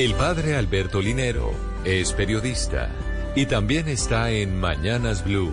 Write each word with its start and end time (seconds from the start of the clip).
El 0.00 0.14
padre 0.14 0.56
Alberto 0.56 1.02
Linero 1.02 1.52
es 1.84 2.14
periodista 2.14 2.90
y 3.36 3.44
también 3.44 3.86
está 3.86 4.30
en 4.30 4.58
Mañanas 4.58 5.22
Blue. 5.22 5.52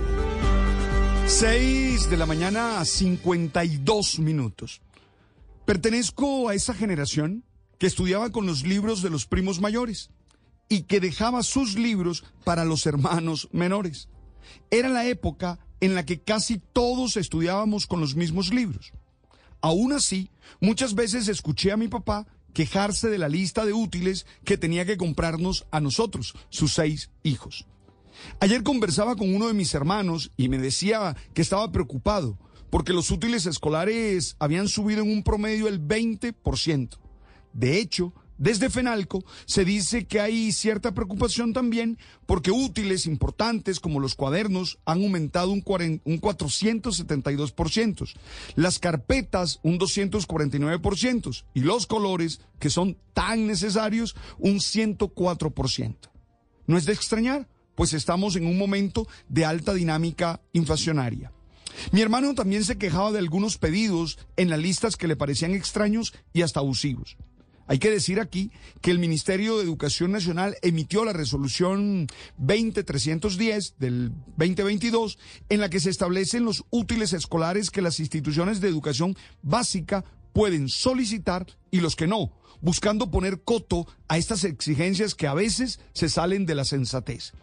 6 1.26 2.10
de 2.10 2.16
la 2.16 2.26
mañana 2.26 2.80
a 2.80 2.86
52 2.86 4.20
minutos. 4.20 4.82
Pertenezco 5.66 6.48
a 6.48 6.54
esa 6.54 6.74
generación 6.74 7.44
que 7.78 7.88
estudiaba 7.88 8.32
con 8.32 8.46
los 8.46 8.66
libros 8.66 9.02
de 9.02 9.10
los 9.10 9.26
primos 9.26 9.60
mayores 9.60 10.12
y 10.70 10.84
que 10.84 11.02
dejaba 11.02 11.44
sus 11.44 11.76
libros 11.76 12.24
para 12.46 12.64
los 12.64 12.86
hermanos 12.86 13.50
menores. 13.52 14.08
Era 14.72 14.88
la 14.88 15.06
época 15.08 15.60
en 15.82 15.94
la 15.94 16.06
que 16.06 16.22
casi 16.22 16.58
todos 16.72 17.18
estudiábamos 17.18 17.86
con 17.86 18.00
los 18.00 18.16
mismos 18.16 18.54
libros. 18.54 18.94
Aún 19.60 19.92
así, 19.92 20.30
muchas 20.62 20.96
veces 20.96 21.28
escuché 21.28 21.74
a 21.74 21.78
mi 21.78 21.90
papá 21.90 22.26
quejarse 22.58 23.08
de 23.12 23.20
la 23.20 23.30
lista 23.30 23.66
de 23.66 23.74
útiles 23.74 24.26
que 24.44 24.58
tenía 24.58 24.84
que 24.84 24.98
comprarnos 24.98 25.68
a 25.70 25.80
nosotros, 25.80 26.34
sus 26.50 26.74
seis 26.74 27.12
hijos. 27.22 27.68
Ayer 28.40 28.64
conversaba 28.64 29.16
con 29.16 29.36
uno 29.36 29.46
de 29.46 29.54
mis 29.54 29.76
hermanos 29.76 30.32
y 30.38 30.50
me 30.50 30.58
decía 30.58 31.16
que 31.36 31.44
estaba 31.44 31.72
preocupado 31.72 32.40
porque 32.72 32.94
los 32.94 33.12
útiles 33.12 33.46
escolares 33.46 34.38
habían 34.40 34.70
subido 34.70 35.04
en 35.04 35.12
un 35.12 35.22
promedio 35.22 35.68
el 35.68 35.80
20%. 35.80 36.98
De 37.54 37.78
hecho, 37.78 38.12
desde 38.38 38.70
FENALCO 38.70 39.24
se 39.46 39.66
dice 39.66 40.06
que 40.06 40.20
hay 40.20 40.52
cierta 40.52 40.94
preocupación 40.94 41.54
también 41.54 41.98
porque 42.26 42.52
útiles 42.52 43.06
importantes 43.06 43.80
como 43.80 44.00
los 44.00 44.16
cuadernos 44.16 44.80
han 44.86 45.02
aumentado 45.04 45.52
un, 45.52 45.64
un 46.04 46.22
472%, 46.22 48.14
las 48.56 48.80
carpetas 48.80 49.60
un 49.64 49.80
249% 49.80 51.44
y 51.54 51.62
los 51.62 51.88
colores, 51.88 52.42
que 52.60 52.70
son 52.70 52.98
tan 53.14 53.48
necesarios, 53.48 54.16
un 54.38 54.56
104%. 54.56 55.96
No 56.68 56.78
es 56.78 56.86
de 56.86 56.94
extrañar, 56.94 57.48
pues 57.76 57.94
estamos 57.94 58.36
en 58.36 58.46
un 58.46 58.58
momento 58.58 59.08
de 59.30 59.46
alta 59.46 59.74
dinámica 59.74 60.42
inflacionaria. 60.54 61.32
Mi 61.92 62.02
hermano 62.02 62.34
también 62.34 62.64
se 62.64 62.78
quejaba 62.78 63.12
de 63.12 63.20
algunos 63.20 63.58
pedidos 63.58 64.18
en 64.36 64.50
las 64.50 64.60
listas 64.60 64.96
que 64.96 65.08
le 65.08 65.16
parecían 65.16 65.54
extraños 65.54 66.14
y 66.34 66.42
hasta 66.42 66.60
abusivos. 66.60 67.18
Hay 67.68 67.80
que 67.80 67.92
decir 67.92 68.20
aquí 68.20 68.52
que 68.82 68.92
el 68.92 69.00
Ministerio 69.00 69.58
de 69.58 69.64
Educación 69.64 70.12
Nacional 70.12 70.56
emitió 70.62 71.04
la 71.04 71.14
resolución 71.14 72.08
20310 72.38 73.76
del 73.78 74.12
2022 74.38 75.20
en 75.50 75.60
la 75.60 75.70
que 75.70 75.82
se 75.82 75.90
establecen 75.90 76.46
los 76.46 76.64
útiles 76.70 77.12
escolares 77.12 77.70
que 77.70 77.82
las 77.82 78.00
instituciones 78.00 78.62
de 78.62 78.70
educación 78.70 79.18
básica 79.42 80.06
pueden 80.32 80.70
solicitar 80.70 81.46
y 81.70 81.82
los 81.82 81.96
que 81.96 82.08
no, 82.08 82.32
buscando 82.62 83.12
poner 83.12 83.42
coto 83.42 83.86
a 84.08 84.18
estas 84.18 84.44
exigencias 84.46 85.14
que 85.14 85.28
a 85.28 85.34
veces 85.34 85.80
se 85.94 86.10
salen 86.10 86.46
de 86.46 86.56
la 86.56 86.64
sensatez. 86.64 87.34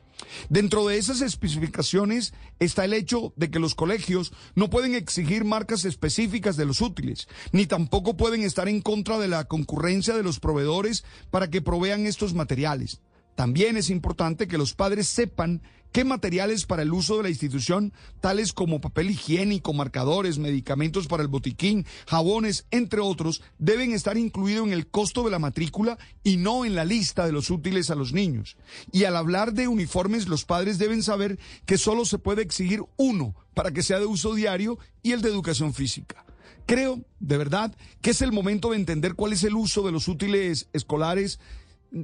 Dentro 0.48 0.86
de 0.86 0.98
esas 0.98 1.20
especificaciones 1.20 2.34
está 2.58 2.84
el 2.84 2.92
hecho 2.92 3.32
de 3.36 3.50
que 3.50 3.58
los 3.58 3.74
colegios 3.74 4.32
no 4.54 4.70
pueden 4.70 4.94
exigir 4.94 5.44
marcas 5.44 5.84
específicas 5.84 6.56
de 6.56 6.66
los 6.66 6.80
útiles, 6.80 7.28
ni 7.52 7.66
tampoco 7.66 8.16
pueden 8.16 8.42
estar 8.42 8.68
en 8.68 8.80
contra 8.80 9.18
de 9.18 9.28
la 9.28 9.44
concurrencia 9.44 10.14
de 10.14 10.22
los 10.22 10.40
proveedores 10.40 11.04
para 11.30 11.50
que 11.50 11.62
provean 11.62 12.06
estos 12.06 12.34
materiales. 12.34 13.00
También 13.34 13.76
es 13.76 13.90
importante 13.90 14.46
que 14.46 14.58
los 14.58 14.74
padres 14.74 15.08
sepan 15.08 15.62
qué 15.94 16.04
materiales 16.04 16.66
para 16.66 16.82
el 16.82 16.92
uso 16.92 17.16
de 17.16 17.22
la 17.22 17.28
institución, 17.28 17.92
tales 18.20 18.52
como 18.52 18.80
papel 18.80 19.10
higiénico, 19.10 19.72
marcadores, 19.72 20.38
medicamentos 20.38 21.06
para 21.06 21.22
el 21.22 21.28
botiquín, 21.28 21.86
jabones, 22.08 22.66
entre 22.72 22.98
otros, 23.00 23.42
deben 23.58 23.92
estar 23.92 24.18
incluidos 24.18 24.66
en 24.66 24.72
el 24.72 24.88
costo 24.88 25.22
de 25.22 25.30
la 25.30 25.38
matrícula 25.38 25.96
y 26.24 26.36
no 26.36 26.64
en 26.64 26.74
la 26.74 26.84
lista 26.84 27.26
de 27.26 27.32
los 27.32 27.48
útiles 27.48 27.90
a 27.90 27.94
los 27.94 28.12
niños. 28.12 28.56
Y 28.90 29.04
al 29.04 29.14
hablar 29.14 29.52
de 29.52 29.68
uniformes, 29.68 30.26
los 30.26 30.44
padres 30.44 30.78
deben 30.78 31.04
saber 31.04 31.38
que 31.64 31.78
solo 31.78 32.04
se 32.04 32.18
puede 32.18 32.42
exigir 32.42 32.82
uno 32.96 33.36
para 33.54 33.70
que 33.70 33.84
sea 33.84 34.00
de 34.00 34.06
uso 34.06 34.34
diario 34.34 34.80
y 35.00 35.12
el 35.12 35.22
de 35.22 35.28
educación 35.28 35.74
física. 35.74 36.24
Creo, 36.66 37.04
de 37.20 37.38
verdad, 37.38 37.72
que 38.00 38.10
es 38.10 38.20
el 38.20 38.32
momento 38.32 38.70
de 38.70 38.78
entender 38.78 39.14
cuál 39.14 39.32
es 39.32 39.44
el 39.44 39.54
uso 39.54 39.82
de 39.82 39.92
los 39.92 40.08
útiles 40.08 40.68
escolares, 40.72 41.38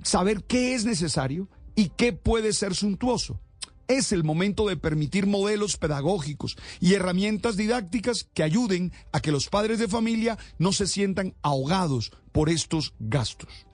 saber 0.03 0.45
qué 0.45 0.75
es 0.75 0.85
necesario 0.85 1.49
y 1.75 1.91
qué 1.91 2.13
puede 2.13 2.53
ser 2.53 2.75
suntuoso. 2.75 3.41
Es 3.89 4.13
el 4.13 4.23
momento 4.23 4.69
de 4.69 4.77
permitir 4.77 5.27
modelos 5.27 5.77
pedagógicos 5.77 6.57
y 6.79 6.95
herramientas 6.95 7.57
didácticas 7.57 8.29
que 8.35 8.45
ayuden 8.45 8.93
a 9.13 9.21
que 9.21 9.33
los 9.33 9.49
padres 9.49 9.81
de 9.81 9.89
familia 9.89 10.39
no 10.59 10.73
se 10.73 10.87
sientan 10.87 11.35
ahogados 11.43 12.13
por 12.31 12.51
estos 12.51 12.95
gastos. 13.01 13.67